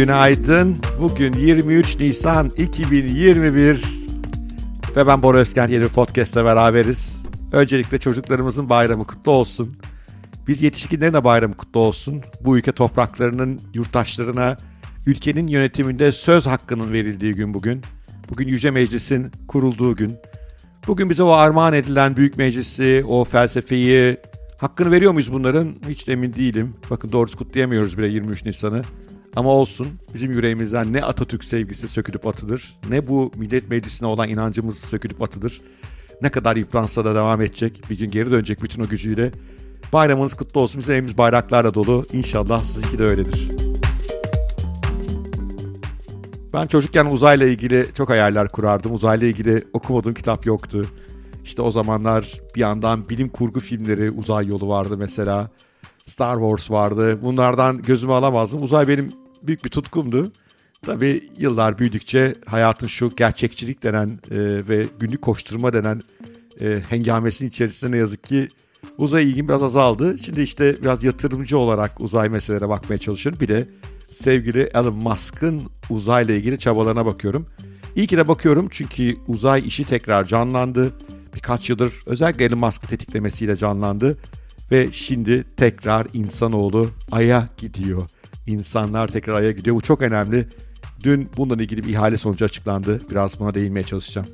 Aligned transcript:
Günaydın. 0.00 0.76
Bugün 1.00 1.32
23 1.32 2.00
Nisan 2.00 2.50
2021 2.56 3.84
ve 4.96 5.06
ben 5.06 5.22
Bora 5.22 5.38
Özgen 5.38 5.68
yeni 5.68 5.82
bir 5.82 5.88
podcast'te 5.88 6.44
beraberiz. 6.44 7.22
Öncelikle 7.52 7.98
çocuklarımızın 7.98 8.68
bayramı 8.68 9.06
kutlu 9.06 9.32
olsun. 9.32 9.76
Biz 10.48 10.62
yetişkinlerin 10.62 11.12
de 11.12 11.24
bayramı 11.24 11.56
kutlu 11.56 11.80
olsun. 11.80 12.22
Bu 12.40 12.58
ülke 12.58 12.72
topraklarının 12.72 13.60
yurttaşlarına 13.74 14.56
ülkenin 15.06 15.46
yönetiminde 15.46 16.12
söz 16.12 16.46
hakkının 16.46 16.92
verildiği 16.92 17.34
gün 17.34 17.54
bugün. 17.54 17.82
Bugün 18.30 18.48
Yüce 18.48 18.70
Meclis'in 18.70 19.32
kurulduğu 19.48 19.96
gün. 19.96 20.16
Bugün 20.86 21.10
bize 21.10 21.22
o 21.22 21.30
armağan 21.30 21.72
edilen 21.72 22.16
büyük 22.16 22.36
meclisi, 22.36 23.04
o 23.08 23.24
felsefeyi, 23.24 24.16
hakkını 24.60 24.90
veriyor 24.90 25.12
muyuz 25.12 25.32
bunların? 25.32 25.74
Hiç 25.88 26.08
de 26.08 26.12
emin 26.12 26.34
değilim. 26.34 26.74
Bakın 26.90 27.12
doğrusu 27.12 27.38
kutlayamıyoruz 27.38 27.98
bile 27.98 28.08
23 28.08 28.44
Nisan'ı. 28.44 28.82
Ama 29.36 29.50
olsun 29.50 29.88
bizim 30.14 30.32
yüreğimizden 30.32 30.92
ne 30.92 31.02
Atatürk 31.02 31.44
sevgisi 31.44 31.88
sökülüp 31.88 32.26
atılır, 32.26 32.74
ne 32.88 33.06
bu 33.06 33.32
millet 33.36 33.70
meclisine 33.70 34.08
olan 34.08 34.28
inancımız 34.28 34.78
sökülüp 34.78 35.22
atılır. 35.22 35.60
Ne 36.22 36.30
kadar 36.30 36.56
yıpransa 36.56 37.04
da 37.04 37.14
devam 37.14 37.40
edecek, 37.40 37.82
bir 37.90 37.98
gün 37.98 38.10
geri 38.10 38.30
dönecek 38.30 38.62
bütün 38.62 38.82
o 38.82 38.88
gücüyle. 38.88 39.32
Bayramınız 39.92 40.34
kutlu 40.34 40.60
olsun, 40.60 40.78
bizim 40.80 40.94
evimiz 40.94 41.18
bayraklarla 41.18 41.74
dolu. 41.74 42.06
İnşallah 42.12 42.64
sizinki 42.64 42.98
de 42.98 43.04
öyledir. 43.04 43.50
Ben 46.52 46.66
çocukken 46.66 47.06
uzayla 47.06 47.46
ilgili 47.46 47.86
çok 47.96 48.10
hayaller 48.10 48.48
kurardım. 48.48 48.94
Uzayla 48.94 49.26
ilgili 49.26 49.64
okumadığım 49.72 50.14
kitap 50.14 50.46
yoktu. 50.46 50.86
İşte 51.44 51.62
o 51.62 51.70
zamanlar 51.70 52.40
bir 52.56 52.60
yandan 52.60 53.08
bilim 53.08 53.28
kurgu 53.28 53.60
filmleri, 53.60 54.10
uzay 54.10 54.46
yolu 54.46 54.68
vardı 54.68 54.96
mesela. 54.98 55.50
Star 56.10 56.34
Wars 56.34 56.70
vardı. 56.70 57.22
Bunlardan 57.22 57.82
gözümü 57.82 58.12
alamazdım. 58.12 58.62
Uzay 58.62 58.88
benim 58.88 59.12
büyük 59.42 59.64
bir 59.64 59.70
tutkumdu. 59.70 60.32
Tabii 60.82 61.28
yıllar 61.38 61.78
büyüdükçe 61.78 62.34
hayatın 62.46 62.86
şu 62.86 63.12
gerçekçilik 63.16 63.82
denen 63.82 64.08
e, 64.08 64.38
ve 64.68 64.86
günlük 65.00 65.22
koşturma 65.22 65.72
denen 65.72 66.02
e, 66.60 66.80
hengamesinin 66.88 67.48
içerisinde 67.48 67.92
ne 67.92 67.96
yazık 67.96 68.24
ki 68.24 68.48
uzay 68.98 69.30
ilgim 69.30 69.48
biraz 69.48 69.62
azaldı. 69.62 70.18
Şimdi 70.18 70.40
işte 70.40 70.82
biraz 70.82 71.04
yatırımcı 71.04 71.58
olarak 71.58 72.00
uzay 72.00 72.28
meselelere 72.28 72.68
bakmaya 72.68 72.98
çalışıyorum. 72.98 73.40
Bir 73.40 73.48
de 73.48 73.68
sevgili 74.10 74.60
Elon 74.74 74.94
Musk'ın 74.94 75.62
uzayla 75.90 76.34
ilgili 76.34 76.58
çabalarına 76.58 77.06
bakıyorum. 77.06 77.46
İyi 77.96 78.06
ki 78.06 78.16
de 78.16 78.28
bakıyorum 78.28 78.68
çünkü 78.70 79.16
uzay 79.26 79.62
işi 79.66 79.84
tekrar 79.84 80.24
canlandı. 80.24 80.92
Birkaç 81.34 81.70
yıldır 81.70 81.92
özellikle 82.06 82.44
Elon 82.44 82.58
Musk'ın 82.58 82.88
tetiklemesiyle 82.88 83.56
canlandı. 83.56 84.18
Ve 84.70 84.92
şimdi 84.92 85.44
tekrar 85.56 86.06
insanoğlu 86.12 86.90
Ay'a 87.12 87.48
gidiyor. 87.56 88.10
İnsanlar 88.46 89.08
tekrar 89.08 89.34
Ay'a 89.34 89.50
gidiyor. 89.50 89.76
Bu 89.76 89.80
çok 89.80 90.02
önemli. 90.02 90.48
Dün 91.02 91.30
bununla 91.36 91.62
ilgili 91.62 91.84
bir 91.84 91.88
ihale 91.88 92.16
sonucu 92.16 92.44
açıklandı. 92.44 93.00
Biraz 93.10 93.40
buna 93.40 93.54
değinmeye 93.54 93.84
çalışacağım. 93.84 94.28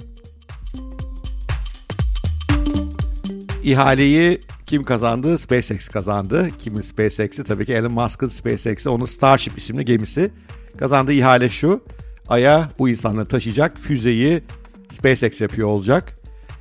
İhaleyi 3.63 4.41
kim 4.67 4.85
kazandı? 4.85 5.39
SpaceX 5.39 5.89
kazandı. 5.89 6.49
Kimin 6.59 6.81
SpaceX'i? 6.81 7.45
Tabii 7.45 7.67
ki 7.67 7.73
Elon 7.73 7.93
Musk'ın 7.93 8.29
SpaceX'i. 8.29 8.89
Onun 8.89 9.05
Starship 9.05 9.59
isimli 9.59 9.85
gemisi. 9.85 10.31
Kazandığı 10.79 11.13
ihale 11.13 11.49
şu. 11.49 11.85
Ay'a 12.29 12.69
bu 12.79 12.89
insanları 12.89 13.27
taşıyacak 13.27 13.79
füzeyi 13.79 14.43
SpaceX 14.91 15.41
yapıyor 15.41 15.69
olacak. 15.69 16.16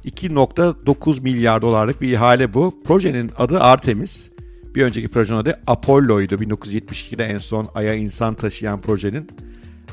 2.9 0.06 1.22
milyar 1.22 1.62
dolarlık 1.62 2.02
bir 2.02 2.10
ihale 2.10 2.54
bu. 2.54 2.74
Projenin 2.86 3.32
adı 3.38 3.60
Artemis. 3.60 4.30
Bir 4.76 4.84
önceki 4.84 5.08
projenin 5.08 5.38
adı 5.38 5.60
Apollo'ydu. 5.68 6.36
1972'de 6.36 7.26
en 7.26 7.38
son 7.38 7.68
Ay'a 7.76 7.94
insan 7.94 8.34
taşıyan 8.34 8.82
projenin. 8.82 9.30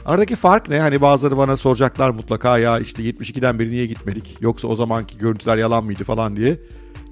Aradaki 0.05 0.37
fark 0.37 0.69
ne? 0.69 0.81
Hani 0.81 1.01
bazıları 1.01 1.37
bana 1.37 1.57
soracaklar 1.57 2.11
mutlaka 2.11 2.59
ya 2.59 2.79
işte 2.79 3.03
72'den 3.03 3.59
beri 3.59 3.71
niye 3.71 3.87
gitmedik? 3.87 4.37
Yoksa 4.41 4.69
o 4.69 4.77
zamanki 4.77 5.19
görüntüler 5.19 5.57
yalan 5.57 5.85
mıydı 5.85 6.05
falan 6.05 6.37
diye. 6.37 6.59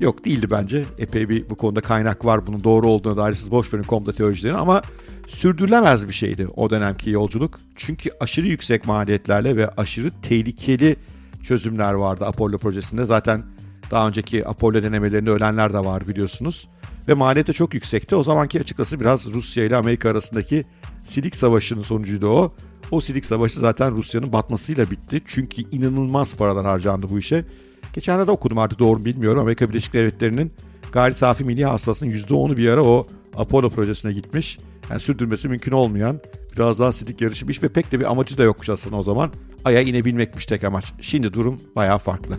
Yok 0.00 0.24
değildi 0.24 0.50
bence. 0.50 0.84
Epey 0.98 1.28
bir 1.28 1.50
bu 1.50 1.54
konuda 1.54 1.80
kaynak 1.80 2.24
var. 2.24 2.46
Bunun 2.46 2.64
doğru 2.64 2.88
olduğuna 2.88 3.16
dair 3.16 3.34
siz 3.34 3.50
boş 3.50 3.74
verin 3.74 3.82
komplo 3.82 4.12
teorilerini 4.12 4.58
ama 4.58 4.82
sürdürülemez 5.28 6.08
bir 6.08 6.12
şeydi 6.12 6.46
o 6.56 6.70
dönemki 6.70 7.10
yolculuk. 7.10 7.60
Çünkü 7.76 8.10
aşırı 8.20 8.46
yüksek 8.46 8.86
maliyetlerle 8.86 9.56
ve 9.56 9.68
aşırı 9.68 10.10
tehlikeli 10.22 10.96
çözümler 11.42 11.92
vardı 11.92 12.26
Apollo 12.26 12.58
projesinde. 12.58 13.04
Zaten 13.04 13.44
daha 13.90 14.08
önceki 14.08 14.48
Apollo 14.48 14.82
denemelerinde 14.82 15.30
ölenler 15.30 15.72
de 15.72 15.78
var 15.78 16.08
biliyorsunuz. 16.08 16.68
Ve 17.08 17.14
maliyeti 17.14 17.52
çok 17.52 17.74
yüksekti. 17.74 18.16
O 18.16 18.22
zamanki 18.22 18.60
açıkçası 18.60 19.00
biraz 19.00 19.26
Rusya 19.26 19.64
ile 19.64 19.76
Amerika 19.76 20.10
arasındaki 20.10 20.64
Sidik 21.04 21.36
Savaşı'nın 21.36 21.82
sonucuydu 21.82 22.28
o. 22.28 22.54
O 22.90 23.00
Sidik 23.00 23.24
Savaşı 23.24 23.60
zaten 23.60 23.96
Rusya'nın 23.96 24.32
batmasıyla 24.32 24.90
bitti. 24.90 25.22
Çünkü 25.26 25.62
inanılmaz 25.62 26.34
paralar 26.34 26.66
harcandı 26.66 27.06
bu 27.10 27.18
işe. 27.18 27.44
Geçenlerde 27.92 28.30
okudum 28.30 28.58
artık 28.58 28.78
doğru 28.78 29.04
bilmiyorum. 29.04 29.40
Amerika 29.40 29.68
Birleşik 29.68 29.92
Devletleri'nin 29.92 30.52
gayri 30.92 31.14
safi 31.14 31.44
milli 31.44 31.64
hasılasının 31.64 32.10
%10'u 32.10 32.56
bir 32.56 32.68
ara 32.68 32.84
o 32.84 33.06
Apollo 33.36 33.70
projesine 33.70 34.12
gitmiş. 34.12 34.58
Yani 34.90 35.00
sürdürmesi 35.00 35.48
mümkün 35.48 35.72
olmayan 35.72 36.20
biraz 36.56 36.78
daha 36.78 36.92
sidik 36.92 37.20
yarışmış 37.20 37.62
ve 37.62 37.68
pek 37.68 37.92
de 37.92 38.00
bir 38.00 38.10
amacı 38.10 38.38
da 38.38 38.42
yokmuş 38.42 38.68
aslında 38.68 38.96
o 38.96 39.02
zaman. 39.02 39.30
Ay'a 39.64 39.80
inebilmekmiş 39.80 40.46
tek 40.46 40.64
amaç. 40.64 40.92
Şimdi 41.00 41.32
durum 41.32 41.60
bayağı 41.76 41.98
farklı. 41.98 42.36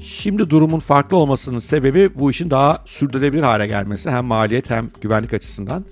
Şimdi 0.00 0.50
durumun 0.50 0.78
farklı 0.78 1.16
olmasının 1.16 1.58
sebebi 1.58 2.10
bu 2.14 2.30
işin 2.30 2.50
daha 2.50 2.82
sürdürülebilir 2.86 3.42
hale 3.42 3.66
gelmesi. 3.66 4.10
Hem 4.10 4.24
maliyet 4.24 4.70
hem 4.70 4.90
güvenlik 5.00 5.34
açısından. 5.34 5.84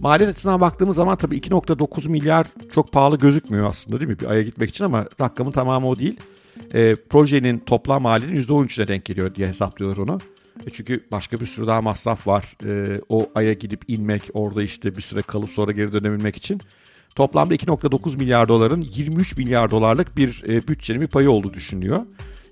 Maliyet 0.00 0.30
açısından 0.30 0.60
baktığımız 0.60 0.96
zaman 0.96 1.16
tabii 1.16 1.36
2.9 1.38 2.08
milyar 2.08 2.46
çok 2.72 2.92
pahalı 2.92 3.18
gözükmüyor 3.18 3.70
aslında 3.70 4.00
değil 4.00 4.10
mi? 4.10 4.18
Bir 4.18 4.26
aya 4.26 4.42
gitmek 4.42 4.70
için 4.70 4.84
ama 4.84 5.06
rakamın 5.20 5.50
tamamı 5.50 5.88
o 5.88 5.96
değil. 5.96 6.16
E, 6.74 6.94
projenin 6.94 7.58
toplam 7.58 8.02
maliyetinin 8.02 8.42
%13'üne 8.42 8.88
denk 8.88 9.04
geliyor 9.04 9.34
diye 9.34 9.48
hesaplıyorlar 9.48 9.96
onu. 9.96 10.18
E 10.66 10.70
çünkü 10.70 11.06
başka 11.10 11.40
bir 11.40 11.46
sürü 11.46 11.66
daha 11.66 11.82
masraf 11.82 12.26
var. 12.26 12.56
E, 12.64 13.00
o 13.08 13.30
aya 13.34 13.52
gidip 13.52 13.84
inmek, 13.88 14.22
orada 14.34 14.62
işte 14.62 14.96
bir 14.96 15.02
süre 15.02 15.22
kalıp 15.22 15.50
sonra 15.50 15.72
geri 15.72 15.92
dönebilmek 15.92 16.36
için. 16.36 16.60
Toplamda 17.14 17.54
2.9 17.54 18.16
milyar 18.16 18.48
doların 18.48 18.86
23 18.94 19.36
milyar 19.36 19.70
dolarlık 19.70 20.16
bir 20.16 20.42
e, 20.48 20.68
bütçenin 20.68 21.00
bir 21.00 21.06
payı 21.06 21.30
olduğu 21.30 21.54
düşünülüyor. 21.54 22.00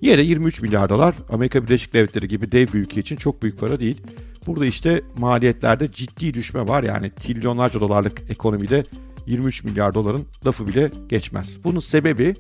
Yine 0.01 0.19
de 0.19 0.23
23 0.23 0.63
milyar 0.63 0.89
dolar 0.89 1.15
Amerika 1.29 1.65
Birleşik 1.65 1.95
Devletleri 1.95 2.29
gibi 2.29 2.53
dev 2.53 2.67
bir 2.67 2.79
ülke 2.79 3.01
için 3.01 3.17
çok 3.17 3.43
büyük 3.43 3.61
para 3.61 3.81
değil. 3.81 4.03
Burada 4.47 4.67
işte 4.67 5.03
maliyetlerde 5.19 5.93
ciddi 5.93 6.35
düşme 6.35 6.69
var 6.69 6.83
yani 6.83 7.11
trilyonlarca 7.11 7.81
dolarlık 7.81 8.23
ekonomide 8.31 8.85
23 9.27 9.65
milyar 9.65 9.95
doların 9.95 10.27
lafı 10.47 10.69
bile 10.69 10.91
geçmez. 11.09 11.59
Bunun 11.65 11.81
sebebi 11.81 12.35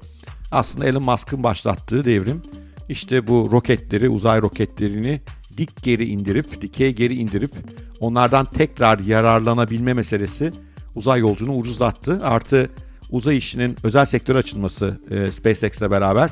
aslında 0.50 0.86
Elon 0.86 1.02
Musk'ın 1.02 1.42
başlattığı 1.42 2.04
devrim. 2.04 2.42
İşte 2.88 3.26
bu 3.26 3.48
roketleri, 3.52 4.08
uzay 4.08 4.42
roketlerini 4.42 5.20
dik 5.56 5.82
geri 5.82 6.04
indirip, 6.04 6.62
dikey 6.62 6.94
geri 6.94 7.14
indirip 7.14 7.52
onlardan 8.00 8.44
tekrar 8.44 8.98
yararlanabilme 8.98 9.92
meselesi 9.92 10.52
uzay 10.94 11.20
yolculuğunu 11.20 11.56
ucuzlattı. 11.56 12.20
Artı 12.22 12.70
uzay 13.10 13.36
işinin 13.36 13.76
özel 13.82 14.04
sektör 14.04 14.36
açılması 14.36 15.00
e, 15.10 15.32
SpaceX'le 15.32 15.90
beraber 15.90 16.30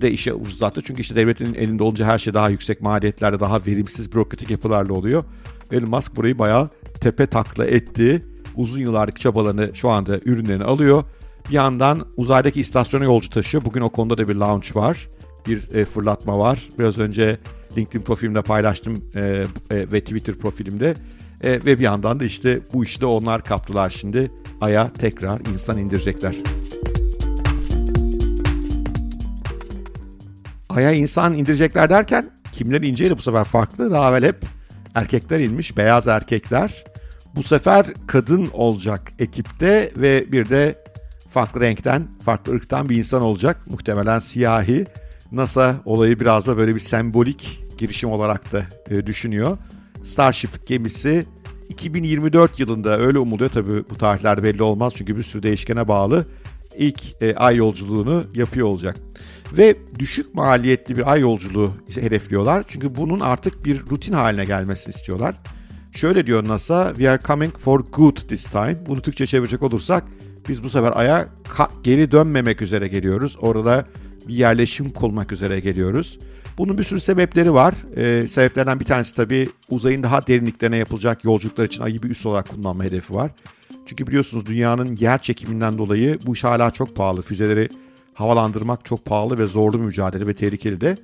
de 0.00 0.10
işe 0.10 0.32
ucuzlattı. 0.32 0.82
Çünkü 0.84 1.00
işte 1.00 1.16
devletin 1.16 1.54
elinde 1.54 1.82
olunca 1.82 2.06
her 2.06 2.18
şey 2.18 2.34
daha 2.34 2.48
yüksek 2.48 2.80
maliyetlerle, 2.80 3.40
daha 3.40 3.66
verimsiz 3.66 4.12
bürokratik 4.12 4.50
yapılarla 4.50 4.92
oluyor. 4.92 5.24
Elon 5.72 5.90
Musk 5.90 6.16
burayı 6.16 6.38
bayağı 6.38 6.68
tepe 7.00 7.26
takla 7.26 7.64
etti. 7.64 8.26
Uzun 8.56 8.80
yıllarlık 8.80 9.20
çabalarını 9.20 9.70
şu 9.74 9.88
anda 9.88 10.18
ürünlerini 10.24 10.64
alıyor. 10.64 11.04
Bir 11.48 11.54
yandan 11.54 12.06
uzaydaki 12.16 12.60
istasyona 12.60 13.04
yolcu 13.04 13.30
taşıyor. 13.30 13.64
Bugün 13.64 13.80
o 13.80 13.90
konuda 13.90 14.18
da 14.18 14.28
bir 14.28 14.34
launch 14.34 14.76
var. 14.76 15.08
Bir 15.46 15.74
e, 15.74 15.84
fırlatma 15.84 16.38
var. 16.38 16.68
Biraz 16.78 16.98
önce 16.98 17.38
LinkedIn 17.76 18.04
profilimde 18.04 18.42
paylaştım 18.42 19.04
e, 19.14 19.20
e, 19.20 19.46
ve 19.70 20.00
Twitter 20.00 20.34
profilimde. 20.34 20.94
E, 21.42 21.50
ve 21.52 21.78
bir 21.78 21.84
yandan 21.84 22.20
da 22.20 22.24
işte 22.24 22.60
bu 22.72 22.84
işi 22.84 23.00
de 23.00 23.06
onlar 23.06 23.44
kaptılar 23.44 23.90
şimdi. 23.90 24.30
Ay'a 24.60 24.92
tekrar 24.92 25.40
insan 25.40 25.78
indirecekler. 25.78 26.36
Ay'a 30.68 30.92
insan 30.92 31.34
indirecekler 31.34 31.90
derken 31.90 32.30
kimler 32.52 32.82
ineceği 32.82 33.18
bu 33.18 33.22
sefer 33.22 33.44
farklı. 33.44 33.90
Daha 33.90 34.10
evvel 34.10 34.24
hep 34.24 34.36
erkekler 34.94 35.40
inmiş, 35.40 35.76
beyaz 35.76 36.08
erkekler. 36.08 36.84
Bu 37.36 37.42
sefer 37.42 37.86
kadın 38.06 38.50
olacak 38.52 39.12
ekipte 39.18 39.90
ve 39.96 40.32
bir 40.32 40.48
de 40.48 40.74
farklı 41.30 41.60
renkten, 41.60 42.02
farklı 42.24 42.52
ırktan 42.52 42.88
bir 42.88 42.96
insan 42.96 43.22
olacak. 43.22 43.56
Muhtemelen 43.66 44.18
siyahi. 44.18 44.86
NASA 45.32 45.76
olayı 45.84 46.20
biraz 46.20 46.46
da 46.46 46.56
böyle 46.56 46.74
bir 46.74 46.80
sembolik 46.80 47.64
girişim 47.78 48.10
olarak 48.10 48.52
da 48.52 48.66
e, 48.90 49.06
düşünüyor. 49.06 49.58
Starship 50.04 50.66
gemisi 50.66 51.26
2024 51.68 52.60
yılında 52.60 52.98
öyle 52.98 53.18
umuluyor 53.18 53.50
tabii 53.50 53.84
bu 53.90 53.98
tarihler 53.98 54.42
belli 54.42 54.62
olmaz 54.62 54.92
çünkü 54.96 55.16
bir 55.16 55.22
sürü 55.22 55.42
değişkene 55.42 55.88
bağlı 55.88 56.26
ilk 56.76 57.22
e, 57.22 57.34
ay 57.34 57.56
yolculuğunu 57.56 58.24
yapıyor 58.34 58.66
olacak. 58.66 58.96
Ve 59.52 59.76
düşük 59.98 60.34
maliyetli 60.34 60.96
bir 60.96 61.12
ay 61.12 61.20
yolculuğu 61.20 61.72
hedefliyorlar. 61.94 62.64
Çünkü 62.68 62.96
bunun 62.96 63.20
artık 63.20 63.64
bir 63.64 63.82
rutin 63.90 64.12
haline 64.12 64.44
gelmesini 64.44 64.94
istiyorlar. 64.94 65.34
Şöyle 65.92 66.26
diyor 66.26 66.48
NASA, 66.48 66.88
we 66.88 67.10
are 67.10 67.18
coming 67.26 67.58
for 67.58 67.80
good 67.80 68.16
this 68.16 68.44
time. 68.44 68.76
Bunu 68.86 69.02
Türkçe 69.02 69.26
çevirecek 69.26 69.62
olursak 69.62 70.04
biz 70.48 70.64
bu 70.64 70.70
sefer 70.70 70.92
Ay'a 70.94 71.26
geri 71.82 72.12
dönmemek 72.12 72.62
üzere 72.62 72.88
geliyoruz. 72.88 73.36
Orada 73.40 73.86
bir 74.28 74.34
yerleşim 74.34 74.90
kurmak 74.90 75.32
üzere 75.32 75.60
geliyoruz. 75.60 76.18
Bunun 76.58 76.78
bir 76.78 76.84
sürü 76.84 77.00
sebepleri 77.00 77.54
var. 77.54 77.74
Ee, 77.96 78.28
sebeplerden 78.28 78.80
bir 78.80 78.84
tanesi 78.84 79.14
tabii 79.14 79.48
uzayın 79.70 80.02
daha 80.02 80.26
derinliklerine 80.26 80.76
yapılacak 80.76 81.24
yolculuklar 81.24 81.64
için 81.64 81.82
Ay'ı 81.82 82.02
bir 82.02 82.10
üs 82.10 82.26
olarak 82.26 82.48
kullanma 82.48 82.84
hedefi 82.84 83.14
var. 83.14 83.30
Çünkü 83.86 84.06
biliyorsunuz 84.06 84.46
dünyanın 84.46 84.96
yer 84.96 85.22
çekiminden 85.22 85.78
dolayı 85.78 86.18
bu 86.26 86.32
iş 86.32 86.44
hala 86.44 86.70
çok 86.70 86.96
pahalı. 86.96 87.22
Füzeleri 87.22 87.68
havalandırmak 88.14 88.84
çok 88.84 89.04
pahalı 89.04 89.38
ve 89.38 89.46
zorlu 89.46 89.78
mücadele 89.78 90.26
ve 90.26 90.34
tehlikeli 90.34 90.80
de. 90.80 90.96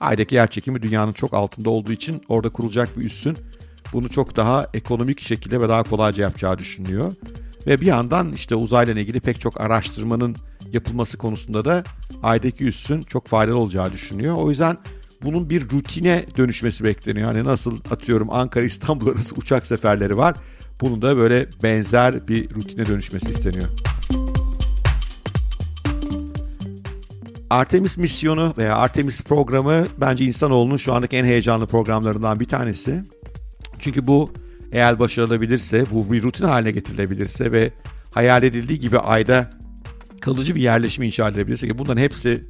Ay'daki 0.00 0.34
yer 0.34 0.46
çekimi 0.46 0.82
dünyanın 0.82 1.12
çok 1.12 1.34
altında 1.34 1.70
olduğu 1.70 1.92
için 1.92 2.22
orada 2.28 2.48
kurulacak 2.48 2.98
bir 2.98 3.04
üssün 3.04 3.36
bunu 3.92 4.08
çok 4.08 4.36
daha 4.36 4.66
ekonomik 4.74 5.20
şekilde 5.20 5.60
ve 5.60 5.68
daha 5.68 5.82
kolayca 5.82 6.22
yapacağı 6.22 6.58
düşünülüyor. 6.58 7.12
Ve 7.66 7.80
bir 7.80 7.86
yandan 7.86 8.32
işte 8.32 8.54
uzayla 8.54 9.00
ilgili 9.00 9.20
pek 9.20 9.40
çok 9.40 9.60
araştırmanın 9.60 10.36
yapılması 10.72 11.18
konusunda 11.18 11.64
da 11.64 11.84
Ay'daki 12.22 12.66
üssün 12.66 13.02
çok 13.02 13.26
faydalı 13.26 13.58
olacağı 13.58 13.92
düşünüyor. 13.92 14.36
O 14.38 14.50
yüzden 14.50 14.78
bunun 15.22 15.50
bir 15.50 15.70
rutine 15.70 16.24
dönüşmesi 16.36 16.84
bekleniyor. 16.84 17.34
Yani 17.34 17.44
nasıl 17.44 17.78
atıyorum 17.90 18.30
Ankara 18.30 18.64
İstanbul 18.64 19.08
arası 19.08 19.34
uçak 19.34 19.66
seferleri 19.66 20.16
var. 20.16 20.34
Bunun 20.80 21.02
da 21.02 21.16
böyle 21.16 21.48
benzer 21.62 22.28
bir 22.28 22.50
rutine 22.54 22.86
dönüşmesi 22.86 23.30
isteniyor. 23.30 23.68
Artemis 27.50 27.96
misyonu 27.96 28.54
veya 28.58 28.76
Artemis 28.76 29.22
programı 29.22 29.86
bence 30.00 30.24
insanoğlunun 30.24 30.76
şu 30.76 30.92
andaki 30.92 31.16
en 31.16 31.24
heyecanlı 31.24 31.66
programlarından 31.66 32.40
bir 32.40 32.48
tanesi. 32.48 33.04
Çünkü 33.78 34.06
bu 34.06 34.32
eğer 34.72 34.98
başarılabilirse, 34.98 35.84
bu 35.90 36.12
bir 36.12 36.22
rutin 36.22 36.44
haline 36.44 36.70
getirilebilirse 36.70 37.52
ve 37.52 37.72
hayal 38.10 38.42
edildiği 38.42 38.80
gibi 38.80 38.98
ayda 38.98 39.50
kalıcı 40.22 40.54
bir 40.54 40.60
yerleşim 40.60 41.04
inşa 41.04 41.28
edilebilirse 41.28 41.68
ki 41.68 41.78
bunların 41.78 42.02
hepsi 42.02 42.44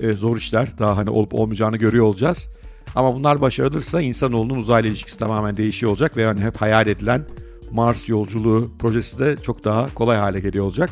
e, 0.00 0.12
zor 0.12 0.36
işler. 0.36 0.68
Daha 0.78 0.96
hani 0.96 1.10
olup 1.10 1.34
olmayacağını 1.34 1.76
görüyor 1.76 2.04
olacağız. 2.04 2.48
Ama 2.94 3.14
bunlar 3.14 3.40
başarılırsa 3.40 4.00
insanoğlunun 4.00 4.58
uzayla 4.58 4.90
ilişkisi 4.90 5.18
tamamen 5.18 5.56
değişiyor 5.56 5.92
olacak 5.92 6.16
ve 6.16 6.22
yani 6.22 6.40
hep 6.40 6.56
hayal 6.56 6.86
edilen 6.86 7.22
Mars 7.70 8.08
yolculuğu 8.08 8.70
projesi 8.78 9.18
de 9.18 9.36
çok 9.42 9.64
daha 9.64 9.94
kolay 9.94 10.18
hale 10.18 10.40
geliyor 10.40 10.64
olacak. 10.64 10.90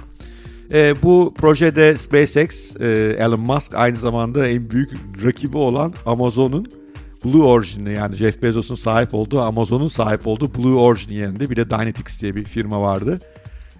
E, 0.72 0.94
bu 1.02 1.34
projede 1.38 1.98
SpaceX, 1.98 2.76
e, 2.80 3.16
Elon 3.18 3.40
Musk 3.40 3.74
aynı 3.74 3.96
zamanda 3.96 4.48
en 4.48 4.70
büyük 4.70 4.90
rakibi 5.24 5.56
olan 5.56 5.92
Amazon'un 6.06 6.66
Blue 7.24 7.42
Origin'e 7.42 7.92
yani 7.92 8.14
Jeff 8.14 8.42
Bezos'un 8.42 8.74
sahip 8.74 9.14
olduğu 9.14 9.40
Amazon'un 9.40 9.88
sahip 9.88 10.26
olduğu 10.26 10.54
Blue 10.54 10.74
Origin 10.74 11.14
yerinde 11.14 11.50
bir 11.50 11.56
de 11.56 11.70
Dynetics 11.70 12.20
diye 12.20 12.36
bir 12.36 12.44
firma 12.44 12.80
vardı. 12.80 13.20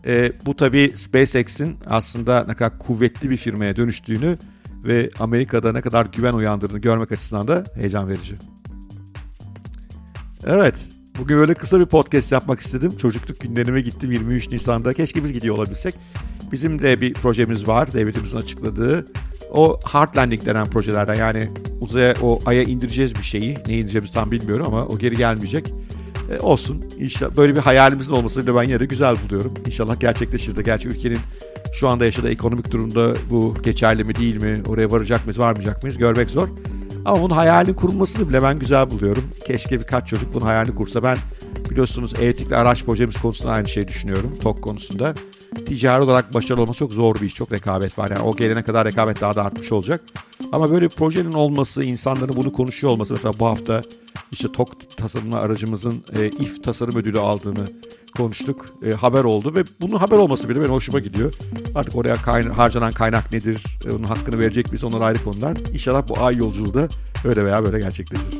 E, 0.06 0.32
bu 0.46 0.56
tabi 0.56 0.93
SpaceX'in 0.96 1.76
aslında 1.87 2.44
ne 2.49 2.54
kadar 2.54 2.78
kuvvetli 2.78 3.31
bir 3.31 3.37
firmaya 3.37 3.76
dönüştüğünü 3.76 4.38
ve 4.84 5.10
Amerika'da 5.19 5.72
ne 5.72 5.81
kadar 5.81 6.06
güven 6.06 6.34
uyandırdığını 6.34 6.78
görmek 6.78 7.12
açısından 7.12 7.49
da 7.49 7.64
heyecan 7.75 8.08
verici. 8.08 8.34
Evet, 10.46 10.75
bugün 11.19 11.37
böyle 11.37 11.54
kısa 11.54 11.81
bir 11.81 11.87
podcast 11.87 12.32
yapmak 12.32 12.60
istedim. 12.60 12.96
Çocukluk 12.96 13.40
günlerime 13.40 13.81
gittim 13.81 14.10
23 14.12 14.50
Nisan'da. 14.50 14.94
Keşke 14.94 15.25
biz 15.25 15.32
gidiyor 15.32 15.54
olabilsek. 15.54 15.94
Bizim 16.52 16.82
de 16.82 17.00
bir 17.00 17.14
projemiz 17.14 17.69
var 17.69 17.93
devletimizin 17.93 18.37
açıkladığı. 18.37 19.06
O 19.52 19.81
hard 19.84 20.16
landing 20.16 20.46
denen 20.46 20.66
projelerden 20.66 21.14
yani 21.14 21.49
uzaya 21.81 22.14
o 22.22 22.40
aya 22.46 22.62
indireceğiz 22.62 23.14
bir 23.14 23.22
şeyi. 23.22 23.58
Ne 23.69 23.78
indireceğimizi 23.78 24.12
tam 24.12 24.31
bilmiyorum 24.31 24.66
ama 24.66 24.87
o 24.87 24.99
geri 24.99 25.16
gelmeyecek. 25.16 25.72
E, 26.31 26.41
olsun. 26.41 26.85
İnşallah 26.99 27.37
böyle 27.37 27.55
bir 27.55 27.61
hayalimizin 27.61 28.13
olmasını 28.13 28.47
da 28.47 28.55
ben 28.55 28.63
yine 28.63 28.81
de 28.81 28.85
güzel 28.85 29.17
buluyorum. 29.25 29.55
İnşallah 29.67 30.01
gerçekleşir 30.01 30.57
de. 30.57 30.63
Gerçi 30.63 30.89
ülkenin 30.89 31.19
şu 31.73 31.89
anda 31.89 32.05
yaşadığı 32.05 32.31
ekonomik 32.31 32.71
durumda 32.71 33.15
bu 33.31 33.55
geçerli 33.63 34.05
mi 34.05 34.15
değil 34.15 34.37
mi? 34.37 34.63
Oraya 34.69 34.91
varacak 34.91 35.25
mıyız, 35.25 35.39
varmayacak 35.39 35.83
mıyız? 35.83 35.99
Görmek 35.99 36.31
zor. 36.31 36.49
Ama 37.05 37.23
bunun 37.23 37.35
hayalini 37.35 37.77
kurulmasını 37.77 38.29
bile 38.29 38.43
ben 38.43 38.59
güzel 38.59 38.91
buluyorum. 38.91 39.25
Keşke 39.47 39.81
birkaç 39.81 40.09
çocuk 40.09 40.35
bunun 40.35 40.45
hayalini 40.45 40.75
kursa. 40.75 41.03
Ben 41.03 41.19
biliyorsunuz 41.71 42.15
elektrikli 42.21 42.57
araç 42.57 42.85
projemiz 42.85 43.17
konusunda 43.17 43.53
aynı 43.53 43.69
şeyi 43.69 43.89
düşünüyorum. 43.89 44.35
TOK 44.43 44.63
konusunda. 44.63 45.15
Ticari 45.67 46.03
olarak 46.03 46.35
başarılı 46.35 46.63
olması 46.63 46.79
çok 46.79 46.93
zor 46.93 47.15
bir 47.15 47.27
iş. 47.27 47.35
Çok 47.35 47.53
rekabet 47.53 47.99
var. 47.99 48.11
Yani 48.11 48.23
o 48.23 48.37
gelene 48.37 48.63
kadar 48.63 48.87
rekabet 48.87 49.21
daha 49.21 49.35
da 49.37 49.45
artmış 49.45 49.73
olacak. 49.73 50.01
Ama 50.52 50.70
böyle 50.70 50.84
bir 50.84 50.90
projenin 50.90 51.32
olması, 51.32 51.84
insanların 51.84 52.37
bunu 52.37 52.52
konuşuyor 52.52 52.93
olması. 52.93 53.12
Mesela 53.12 53.34
bu 53.38 53.46
hafta 53.46 53.82
işte 54.32 54.52
TOK 54.52 54.96
tasarımlı 54.96 55.38
aracımızın 55.38 56.04
e, 56.16 56.26
İF 56.28 56.64
tasarım 56.64 56.96
ödülü 56.96 57.19
aldığını 57.20 57.64
konuştuk. 58.16 58.66
E, 58.87 58.90
haber 58.93 59.25
oldu 59.25 59.54
ve 59.54 59.64
bunun 59.81 59.96
haber 59.96 60.16
olması 60.16 60.49
bile 60.49 60.60
benim 60.60 60.70
hoşuma 60.72 60.99
gidiyor. 60.99 61.34
Artık 61.75 61.96
oraya 61.96 62.16
kayna- 62.16 62.56
harcanan 62.56 62.93
kaynak 62.93 63.32
nedir, 63.32 63.64
e, 63.87 63.93
onun 63.93 64.04
hakkını 64.04 64.38
verecek 64.38 64.66
miyiz 64.66 64.84
onlar 64.84 65.00
ayrı 65.00 65.25
konular. 65.25 65.56
İnşallah 65.72 66.08
bu 66.08 66.25
ay 66.25 66.37
yolculuğu 66.37 66.75
da 66.75 66.88
öyle 67.25 67.44
veya 67.44 67.64
böyle 67.64 67.78
gerçekleşir. 67.81 68.38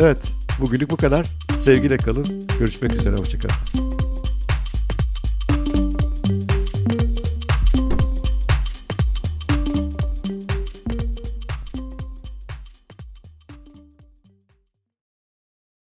Evet, 0.00 0.18
bugünlük 0.60 0.90
bu 0.90 0.96
kadar. 0.96 1.26
Sevgiyle 1.58 1.96
kalın. 1.96 2.26
Görüşmek 2.58 2.94
üzere, 2.94 3.16
hoşçakalın. 3.16 3.85